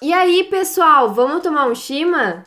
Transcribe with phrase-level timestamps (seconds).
[0.00, 2.44] E aí, pessoal, vamos tomar um chima?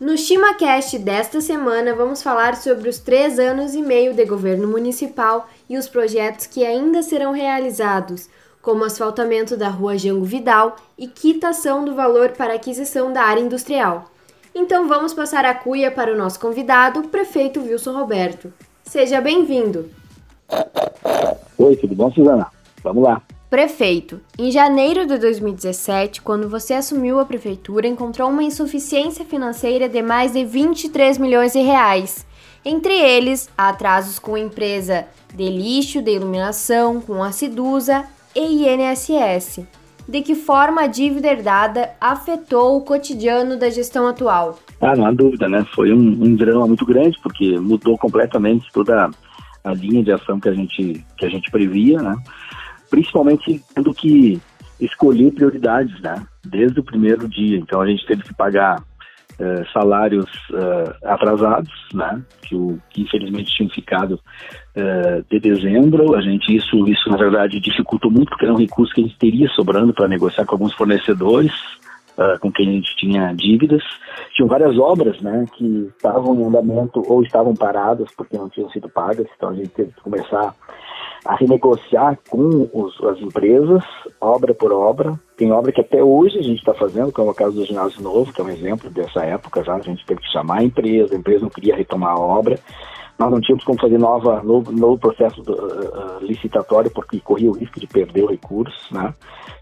[0.00, 5.48] No ChimaCast desta semana, vamos falar sobre os três anos e meio de governo municipal
[5.68, 8.28] e os projetos que ainda serão realizados,
[8.60, 14.10] como asfaltamento da rua Jango Vidal e quitação do valor para aquisição da área industrial.
[14.54, 18.52] Então vamos passar a cuia para o nosso convidado, o prefeito Wilson Roberto.
[18.84, 19.90] Seja bem-vindo!
[21.58, 22.46] Oi, tudo bom, Suzana?
[22.80, 23.20] Vamos lá!
[23.50, 30.00] Prefeito, em janeiro de 2017, quando você assumiu a prefeitura, encontrou uma insuficiência financeira de
[30.00, 32.24] mais de 23 milhões de reais.
[32.64, 39.66] Entre eles, atrasos com a empresa de lixo, de iluminação, com a Cidusa e INSS.
[40.08, 44.58] De que forma a dívida herdada afetou o cotidiano da gestão atual?
[44.80, 45.64] Ah, não há dúvida, né?
[45.74, 49.10] Foi um, um drama muito grande, porque mudou completamente toda
[49.64, 52.14] a linha de ação que a gente, que a gente previa, né?
[52.94, 54.40] principalmente tendo que
[54.80, 56.24] escolher prioridades, né?
[56.44, 57.58] Desde o primeiro dia.
[57.58, 58.82] Então a gente teve que pagar
[59.40, 62.22] uh, salários uh, atrasados, né?
[62.42, 64.20] Que, o, que infelizmente tinham ficado
[64.76, 66.14] uh, de dezembro.
[66.14, 69.18] A gente isso isso na verdade dificultou muito porque era um recurso que a gente
[69.18, 71.52] teria sobrando para negociar com alguns fornecedores.
[72.40, 73.82] com quem a gente tinha dívidas,
[74.36, 78.88] tinham várias obras, né, que estavam em andamento ou estavam paradas porque não tinham sido
[78.88, 80.54] pagas, então a gente teve que começar
[81.24, 83.82] a renegociar com os, as empresas,
[84.20, 85.18] obra por obra.
[85.36, 88.02] Tem obra que até hoje a gente está fazendo, como é o caso do ginásio
[88.02, 89.74] novo, que é um exemplo dessa época já.
[89.74, 92.58] A gente teve que chamar a empresa, a empresa não queria retomar a obra.
[93.18, 97.54] Nós não tínhamos como fazer nova, novo, novo processo do, uh, licitatório porque corria o
[97.54, 99.14] risco de perder o recurso, né?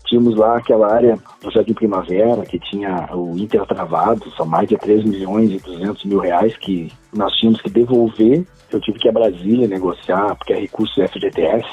[0.06, 4.76] Tínhamos lá aquela área do Jardim Primavera, que tinha o Inter travado, são mais de
[4.76, 8.44] 3 milhões e 200 mil reais que nós tínhamos que devolver
[8.76, 11.66] eu tive que ir a Brasília negociar, porque é recurso do FGTS.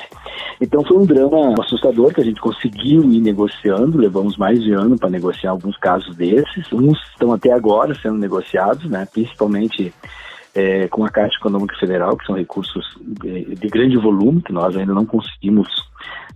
[0.60, 4.98] Então foi um drama assustador que a gente conseguiu ir negociando, levamos mais de ano
[4.98, 6.72] para negociar alguns casos desses.
[6.74, 9.94] Uns estão até agora sendo negociados, né, principalmente
[10.56, 14.76] é, com a Caixa Econômica Federal, que são recursos de, de grande volume, que nós
[14.76, 15.68] ainda não conseguimos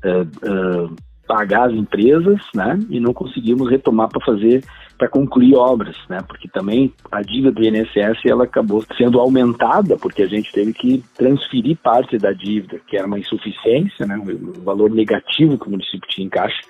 [0.04, 0.96] uh, uh,
[1.28, 4.64] pagar as empresas, né, e não conseguimos retomar para fazer
[4.98, 6.20] para concluir obras, né?
[6.28, 11.04] Porque também a dívida do INSS ela acabou sendo aumentada porque a gente teve que
[11.18, 14.18] transferir parte da dívida, que era uma insuficiência, né?
[14.18, 16.62] O valor negativo que o município tinha em caixa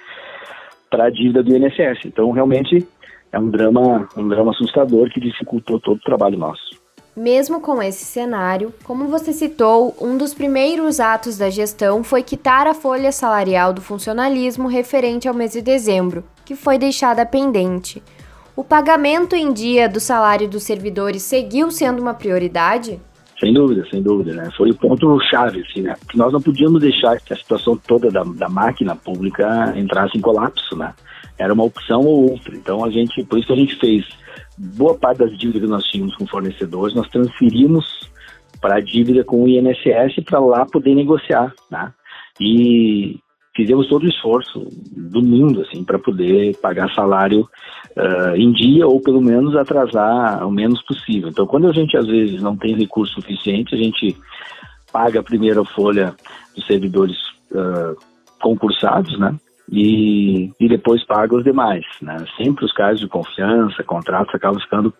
[0.89, 2.05] para a dívida do INSS.
[2.05, 2.87] Então, realmente
[3.31, 6.82] é um drama, um drama assustador que dificultou todo o trabalho nosso.
[7.15, 12.65] Mesmo com esse cenário, como você citou, um dos primeiros atos da gestão foi quitar
[12.65, 18.01] a folha salarial do funcionalismo referente ao mês de dezembro, que foi deixada pendente.
[18.55, 22.99] O pagamento em dia do salário dos servidores seguiu sendo uma prioridade?
[23.39, 24.49] Sem dúvida, sem dúvida, né?
[24.57, 25.95] Foi o ponto chave, assim, né?
[25.99, 30.21] Porque nós não podíamos deixar que a situação toda da, da máquina pública entrasse em
[30.21, 30.93] colapso, né?
[31.37, 32.55] Era uma opção ou outra.
[32.55, 34.05] Então a gente, por isso que a gente fez
[34.57, 37.85] boa parte das dívidas que nós tínhamos com fornecedores, nós transferimos
[38.61, 41.91] para a dívida com o INSS para lá poder negociar, né?
[42.39, 43.19] E
[43.55, 47.47] fizemos todo o esforço do mundo, assim, para poder pagar salário
[47.95, 51.29] uh, em dia ou pelo menos atrasar o menos possível.
[51.29, 54.15] Então, quando a gente às vezes não tem recurso suficiente, a gente
[54.91, 56.15] paga a primeira folha
[56.55, 57.17] dos servidores
[57.51, 57.95] uh,
[58.41, 59.35] concursados, né?
[59.71, 61.85] E, e depois paga os demais.
[62.01, 62.17] Né?
[62.37, 64.93] Sempre os casos de confiança, contratos acabam ficando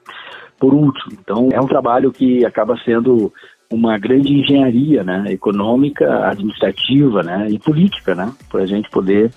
[0.60, 1.18] por último.
[1.20, 3.32] Então é um trabalho que acaba sendo
[3.72, 5.26] uma grande engenharia né?
[5.30, 7.48] econômica, administrativa né?
[7.50, 8.32] e política, né?
[8.50, 9.32] para a gente poder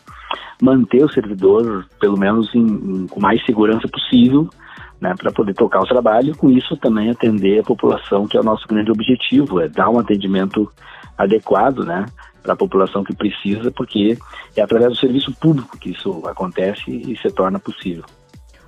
[0.61, 4.49] manter o servidor, pelo menos em, em, com mais segurança possível,
[5.01, 8.45] né, para poder tocar o trabalho, com isso também atender a população, que é o
[8.45, 10.71] nosso grande objetivo, é dar um atendimento
[11.17, 12.07] adequado, né,
[12.43, 14.17] para a população que precisa, porque
[14.57, 18.05] é através do serviço público que isso acontece e se torna possível.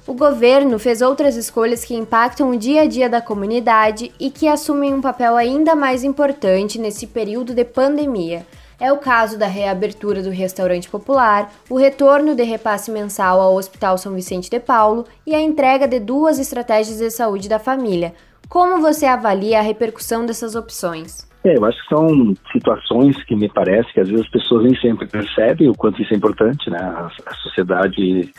[0.07, 4.49] O governo fez outras escolhas que impactam o dia a dia da comunidade e que
[4.49, 8.47] assumem um papel ainda mais importante nesse período de pandemia.
[8.81, 13.99] É o caso da reabertura do restaurante popular, o retorno de repasse mensal ao Hospital
[13.99, 18.15] São Vicente de Paulo e a entrega de duas estratégias de saúde da família.
[18.49, 21.29] Como você avalia a repercussão dessas opções?
[21.45, 24.77] É, eu acho que são situações que me parece que às vezes as pessoas nem
[24.77, 26.79] sempre percebem o quanto isso é importante, né?
[26.79, 28.33] A, sociedade,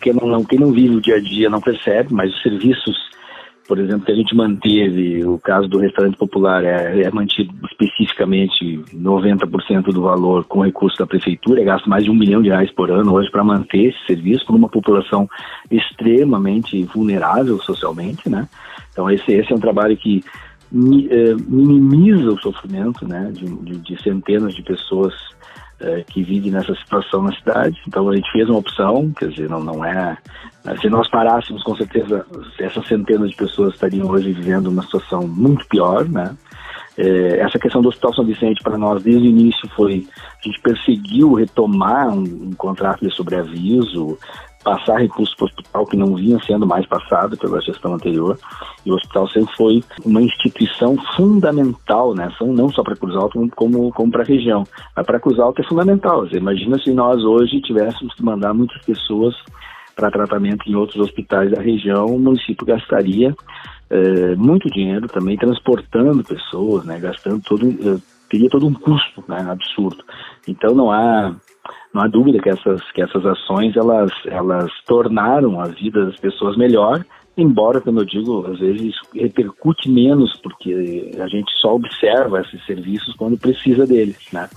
[0.00, 2.96] quem não, quem não vive o dia a dia não percebe, mas os serviços,
[3.70, 8.82] por exemplo, que a gente manteve, o caso do restaurante popular é, é mantido especificamente
[8.92, 12.72] 90% do valor com recurso da prefeitura, é gasto mais de um milhão de reais
[12.72, 15.30] por ano hoje para manter esse serviço por uma população
[15.70, 18.48] extremamente vulnerável socialmente, né?
[18.90, 20.24] Então esse, esse é um trabalho que
[20.74, 25.14] eh, minimiza o sofrimento né, de, de, de centenas de pessoas
[25.80, 27.80] é, que vivem nessa situação na cidade.
[27.86, 30.16] Então a gente fez uma opção, quer dizer, não, não é.
[30.64, 32.26] Né, se nós parássemos, com certeza,
[32.58, 36.36] essas centenas de pessoas estariam hoje vivendo uma situação muito pior, né?
[36.98, 40.06] É, essa questão do Hospital São Vicente, para nós, desde o início, foi.
[40.16, 44.18] A gente perseguiu retomar um, um contrato de sobreaviso,
[44.62, 48.38] passar recursos para o hospital que não vinha sendo mais passado pela gestão anterior.
[48.84, 52.28] E o hospital sempre foi uma instituição fundamental, né?
[52.40, 54.64] não só para Cruz Alta, como, como para a região.
[54.94, 56.26] Mas para Cruz Alta é fundamental.
[56.26, 59.34] Você imagina se nós hoje tivéssemos que mandar muitas pessoas
[59.96, 63.34] para tratamento em outros hospitais da região, o município gastaria
[63.90, 66.98] é, muito dinheiro também transportando pessoas, né?
[66.98, 69.44] Gastando todo, eh, teria todo um custo né?
[69.50, 70.02] absurdo.
[70.46, 71.34] Então não há
[71.92, 76.56] não há dúvida que essas, que essas ações elas, elas tornaram a vida das pessoas
[76.56, 77.04] melhor,
[77.36, 83.14] embora, como eu digo, às vezes repercute menos, porque a gente só observa esses serviços
[83.16, 84.48] quando precisa deles, né?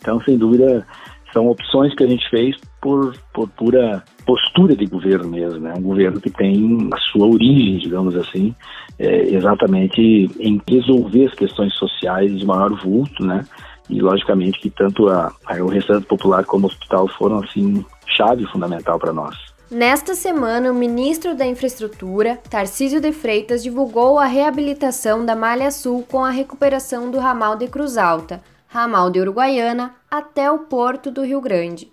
[0.00, 0.86] Então, sem dúvida,
[1.32, 5.74] são opções que a gente fez por, por pura postura de governo mesmo, né?
[5.76, 8.54] Um governo que tem a sua origem, digamos assim,
[8.98, 10.00] é, exatamente
[10.38, 13.44] em resolver as questões sociais de maior vulto, né?
[13.88, 18.46] E logicamente que tanto a, a, o restaurante popular como o hospital foram assim chave
[18.46, 19.36] fundamental para nós.
[19.70, 26.06] Nesta semana, o ministro da Infraestrutura, Tarcísio de Freitas, divulgou a reabilitação da Malha Sul
[26.10, 31.22] com a recuperação do ramal de Cruz Alta, ramal de Uruguaiana, até o porto do
[31.22, 31.92] Rio Grande.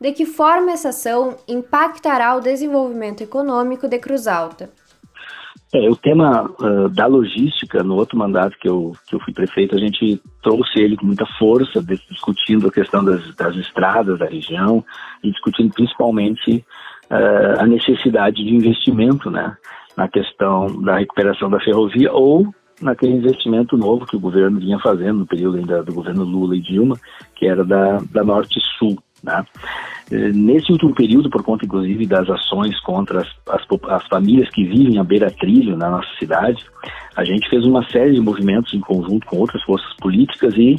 [0.00, 4.68] De que forma essa ação impactará o desenvolvimento econômico de Cruz Alta?
[5.74, 9.74] É, o tema uh, da logística, no outro mandato que eu, que eu fui prefeito,
[9.74, 14.84] a gente trouxe ele com muita força, discutindo a questão das, das estradas da região
[15.24, 16.62] e discutindo principalmente
[17.10, 19.56] uh, a necessidade de investimento né,
[19.96, 25.20] na questão da recuperação da ferrovia ou naquele investimento novo que o governo vinha fazendo
[25.20, 26.98] no período ainda do governo Lula e Dilma,
[27.34, 28.98] que era da, da Norte-Sul.
[29.22, 29.44] Né?
[30.10, 34.64] Eh, nesse último período, por conta inclusive das ações contra as, as, as, famílias que
[34.64, 36.64] vivem à beira-trilho na nossa cidade,
[37.16, 40.76] a gente fez uma série de movimentos em conjunto com outras forças políticas e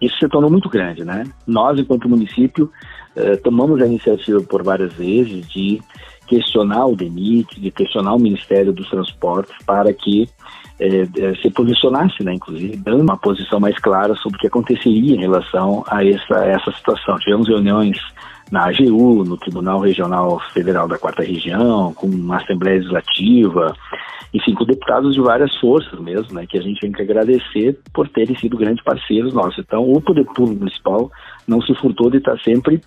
[0.00, 1.04] isso se tornou muito grande.
[1.04, 1.24] Né?
[1.46, 2.70] Nós, enquanto município,
[3.16, 5.80] eh, tomamos a iniciativa por várias vezes de
[6.28, 10.28] questionar o DENIT, de questionar o Ministério dos Transportes para que
[10.78, 15.16] é, é, se posicionasse, né, inclusive, dando uma posição mais clara sobre o que aconteceria
[15.16, 17.18] em relação a essa, essa situação.
[17.18, 17.98] Tivemos reuniões
[18.50, 23.74] na AGU, no Tribunal Regional Federal da Quarta Região, com uma Assembleia Legislativa,
[24.32, 28.08] enfim, com deputados de várias forças mesmo, né, que a gente tem que agradecer por
[28.08, 29.58] terem sido grandes parceiros nossos.
[29.58, 31.10] Então, o Poder Público Municipal
[31.46, 32.80] não se furtou de estar sempre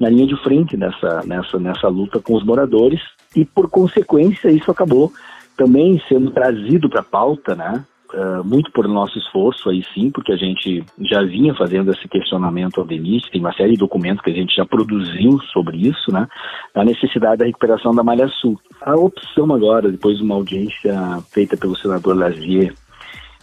[0.00, 3.00] na linha de frente nessa, nessa, nessa luta com os moradores
[3.34, 5.12] e, por consequência, isso acabou
[5.56, 7.84] também sendo trazido para a pauta, né?
[8.14, 12.80] Uh, muito por nosso esforço aí sim, porque a gente já vinha fazendo esse questionamento
[12.80, 16.28] ao DENIS, tem uma série de documentos que a gente já produziu sobre isso, né?
[16.74, 18.60] A necessidade da recuperação da Malha Sul.
[18.80, 20.94] A opção agora, depois de uma audiência
[21.32, 22.72] feita pelo senador Lazier,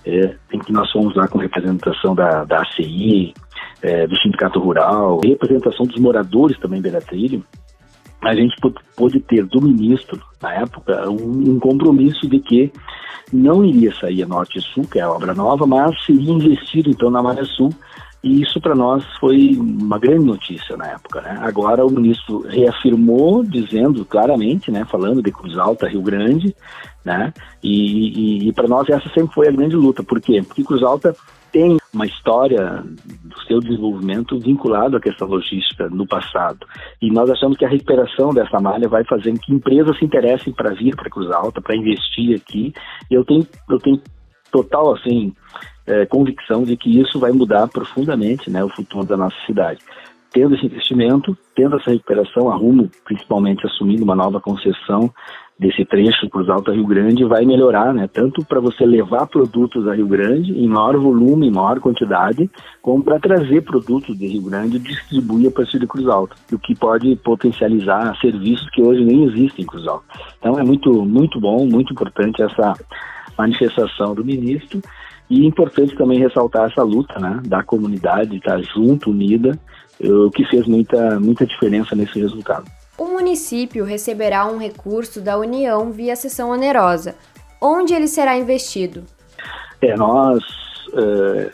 [0.05, 3.33] é, em que nós fomos lá com representação da, da ACI,
[3.81, 7.43] é, do Sindicato Rural, representação dos moradores também Beira Trilho,
[8.21, 8.55] a gente
[8.95, 12.71] pôde ter do ministro, na época, um, um, compromisso de que
[13.31, 16.89] não iria sair a Norte e Sul, que é a obra nova, mas seria investido
[16.89, 17.69] então na Maré Sul,
[18.23, 21.21] e isso para nós foi uma grande notícia na época.
[21.21, 21.37] Né?
[21.41, 26.55] Agora o ministro reafirmou, dizendo claramente, né, falando de Cruz Alta, Rio Grande,
[27.03, 30.01] né, e, e, e para nós essa sempre foi a grande luta.
[30.01, 30.41] Por quê?
[30.41, 31.13] Porque Cruz Alta
[31.51, 32.81] tem uma história
[33.23, 36.65] do seu desenvolvimento vinculado à questão logística no passado.
[37.01, 40.51] E nós achamos que a recuperação dessa malha vai fazer com que empresas se interessem
[40.53, 42.73] para vir para Cruz Alta, para investir aqui.
[43.11, 44.01] E eu tenho, eu tenho
[44.49, 45.33] total assim
[45.85, 49.79] é, convicção de que isso vai mudar profundamente né, o futuro da nossa cidade.
[50.31, 55.13] Tendo esse investimento, tendo essa recuperação, a Rumo principalmente assumindo uma nova concessão
[55.59, 58.09] desse trecho Cruz Alta Rio Grande vai melhorar, né?
[58.11, 62.49] Tanto para você levar produtos a Rio Grande em maior volume, em maior quantidade,
[62.81, 66.57] como para trazer produtos de Rio Grande e distribuir a partir de Cruz Alta, o
[66.57, 70.05] que pode potencializar serviços que hoje nem existem em Cruz Alta.
[70.39, 72.73] Então é muito, muito bom, muito importante essa
[73.37, 74.81] manifestação do ministro
[75.33, 79.57] e é importante também ressaltar essa luta, né, da comunidade estar junto, unida,
[79.99, 82.65] o que fez muita, muita diferença nesse resultado.
[82.95, 87.15] O município receberá um recurso da União via sessão onerosa.
[87.59, 89.03] Onde ele será investido?
[89.81, 90.43] É, nós
[90.89, 91.49] uh,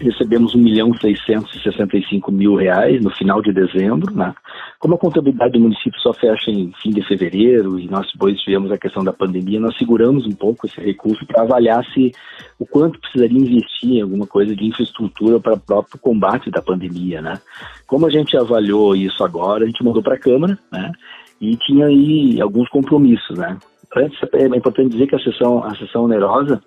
[0.00, 4.34] recebemos 1 milhão 665 mil reais no final de dezembro, né,
[4.78, 8.70] como a contabilidade do município só fecha em fim de fevereiro e nós depois tivemos
[8.70, 12.12] a questão da pandemia, nós seguramos um pouco esse recurso para avaliar se
[12.58, 17.22] o quanto precisaria investir em alguma coisa de infraestrutura para o próprio combate da pandemia,
[17.22, 17.40] né?
[17.86, 20.92] Como a gente avaliou isso agora, a gente mandou para a Câmara, né?
[21.40, 23.58] E tinha aí alguns compromissos, né?
[23.96, 26.60] Antes, é importante dizer que a sessão, a sessão onerosa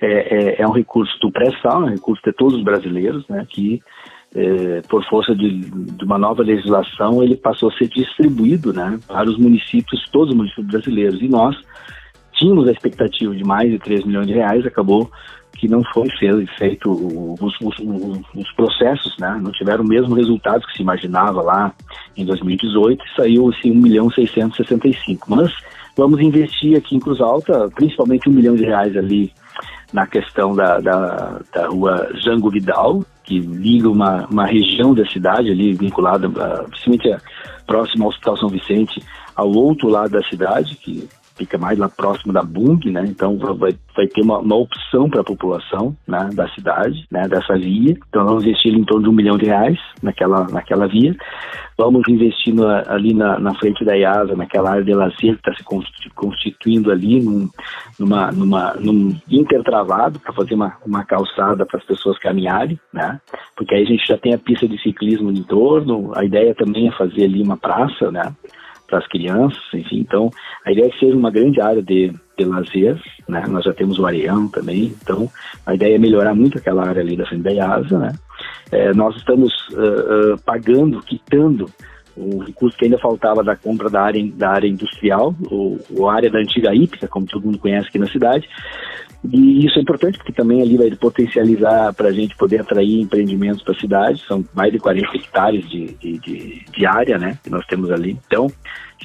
[0.00, 3.46] é, é, é um recurso do pré-sal, é um recurso de todos os brasileiros, né?
[3.48, 3.80] Que
[4.34, 9.28] é, por força de, de, uma nova legislação, ele passou a ser distribuído né, para
[9.28, 11.20] os municípios, todos os municípios brasileiros.
[11.20, 11.54] E nós
[12.32, 15.10] tínhamos a expectativa de mais de 3 milhões de reais, acabou
[15.62, 16.08] que não foi
[16.58, 17.78] feito os, os,
[18.34, 19.38] os, processos, né?
[19.40, 21.72] não tiveram o mesmo resultado que se imaginava lá
[22.16, 25.24] em 2018, saiu assim, 1 milhão 665.
[25.30, 25.52] Mas
[25.96, 29.32] vamos investir aqui em Cruz Alta, principalmente um milhão de reais ali
[29.92, 35.48] na questão da, da, da rua Jango Vidal, que liga uma, uma região da cidade
[35.48, 36.28] ali, vinculada,
[36.70, 37.22] principalmente
[37.68, 39.00] próxima ao Hospital São Vicente,
[39.36, 43.04] ao outro lado da cidade, que fica mais lá próximo da Bung, né?
[43.06, 47.54] Então vai, vai ter uma, uma opção para a população né, da cidade, né, dessa
[47.54, 47.96] via.
[48.08, 51.14] Então vamos investir em torno de um milhão de reais naquela, naquela via.
[51.76, 55.54] Vamos investir no, ali na, na, frente da IASA, naquela área de lazer que está
[55.54, 57.48] se constituindo ali num,
[57.98, 63.20] numa, numa, num intertravado para fazer uma, uma calçada para as pessoas caminharem, né?
[63.56, 66.12] Porque aí a gente já tem a pista de ciclismo no entorno.
[66.14, 68.32] A ideia também é fazer ali uma praça, né?
[68.92, 70.00] Para as crianças, enfim.
[70.00, 70.28] Então,
[70.66, 73.42] a ideia é seja uma grande área de, de lazer, né?
[73.48, 75.30] Nós já temos o Areião também, então
[75.64, 78.12] a ideia é melhorar muito aquela área ali da frente da IASA, né?
[78.70, 81.70] É, nós estamos uh, uh, pagando, quitando
[82.14, 86.30] o recurso que ainda faltava da compra da área, da área industrial, ou, ou área
[86.30, 88.46] da antiga Ípica, como todo mundo conhece aqui na cidade,
[89.30, 93.62] e isso é importante porque também ali vai potencializar para a gente poder atrair empreendimentos
[93.62, 94.24] para a cidade.
[94.26, 98.18] São mais de 40 hectares de, de, de, de, área né, que nós temos ali.
[98.26, 98.48] Então,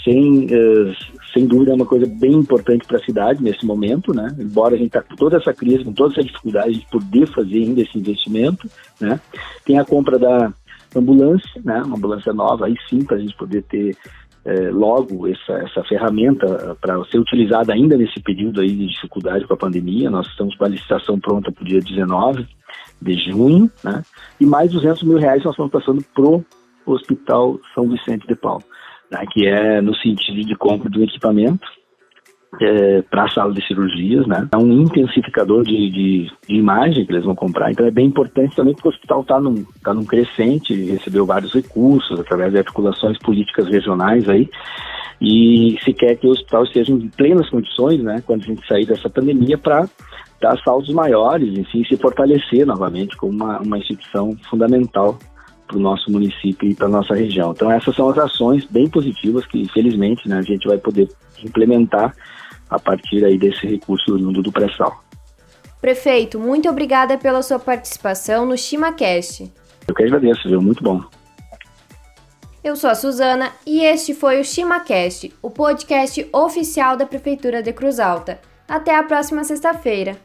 [0.03, 0.95] sem, uh,
[1.33, 4.11] sem dúvida, é uma coisa bem importante para a cidade nesse momento.
[4.11, 4.35] Né?
[4.39, 7.57] Embora a gente está com toda essa crise, com toda essa dificuldade de poder fazer
[7.57, 8.67] ainda esse investimento.
[8.99, 9.19] Né?
[9.65, 10.51] Tem a compra da
[10.95, 11.83] ambulância, né?
[11.83, 13.95] uma ambulância nova, aí sim, para a gente poder ter
[14.47, 19.53] é, logo essa, essa ferramenta para ser utilizada ainda nesse período aí de dificuldade com
[19.53, 20.09] a pandemia.
[20.09, 22.47] Nós estamos com a licitação pronta para o dia 19
[23.01, 24.01] de junho, né?
[24.39, 26.45] E mais 200 mil reais nós estamos passando pro
[26.85, 28.63] Hospital São Vicente de Paulo,
[29.11, 29.25] né?
[29.31, 31.67] que é no sentido de compra do equipamento
[32.61, 34.47] é, para a sala de cirurgias, né?
[34.51, 37.71] É um intensificador de, de, de, imagem que eles vão comprar.
[37.71, 41.53] Então é bem importante também porque o hospital está num, tá num crescente, recebeu vários
[41.53, 44.49] recursos através de articulações políticas regionais aí.
[45.19, 48.85] E se quer que o hospital esteja em plenas condições, né, quando a gente sair
[48.85, 49.87] dessa pandemia, para
[50.39, 55.17] dar saltos maiores, enfim, se fortalecer novamente como uma, uma instituição fundamental
[55.67, 57.51] para o nosso município e para a nossa região.
[57.51, 61.09] Então essas são as ações bem positivas que, felizmente, né, a gente vai poder
[61.43, 62.15] implementar
[62.69, 65.03] a partir aí desse recurso oriundo do pré-sal.
[65.79, 69.51] Prefeito, muito obrigada pela sua participação no ChimaCast.
[69.87, 70.61] Eu que agradeço, viu?
[70.61, 71.03] Muito bom.
[72.63, 77.71] Eu sou a Suzana e este foi o ChimaCast, o podcast oficial da Prefeitura de
[77.71, 78.41] Cruz Alta.
[78.67, 80.17] Até a próxima sexta-feira.